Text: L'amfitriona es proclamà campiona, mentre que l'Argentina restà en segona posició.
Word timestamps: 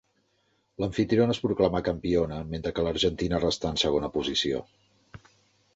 L'amfitriona 0.83 1.35
es 1.35 1.41
proclamà 1.43 1.81
campiona, 1.89 2.41
mentre 2.55 2.73
que 2.79 2.87
l'Argentina 2.89 3.45
restà 3.45 3.73
en 3.75 3.81
segona 3.87 4.11
posició. 4.19 4.65